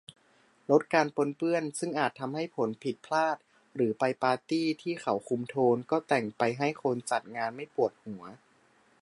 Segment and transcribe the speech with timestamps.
[0.71, 3.37] ลดการปนเปื้อนซึ่งอาจทำให้ผลผิดพลาด
[3.75, 8.23] หรือไปปาร์ตี้ที่เขาคุมโทน ก็แต่งไปให้คนจัดงานไม่ปวดหัว